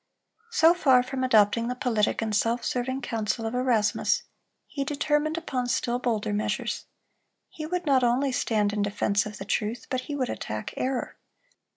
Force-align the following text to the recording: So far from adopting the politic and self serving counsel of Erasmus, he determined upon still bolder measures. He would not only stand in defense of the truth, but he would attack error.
So 0.49 0.73
far 0.73 1.03
from 1.03 1.23
adopting 1.23 1.67
the 1.67 1.75
politic 1.75 2.23
and 2.23 2.35
self 2.35 2.65
serving 2.65 3.03
counsel 3.03 3.45
of 3.45 3.53
Erasmus, 3.53 4.23
he 4.65 4.83
determined 4.83 5.37
upon 5.37 5.67
still 5.67 5.99
bolder 5.99 6.33
measures. 6.33 6.87
He 7.49 7.67
would 7.67 7.85
not 7.85 8.03
only 8.03 8.31
stand 8.31 8.73
in 8.73 8.81
defense 8.81 9.27
of 9.27 9.37
the 9.37 9.45
truth, 9.45 9.85
but 9.91 10.01
he 10.01 10.15
would 10.15 10.31
attack 10.31 10.73
error. 10.75 11.17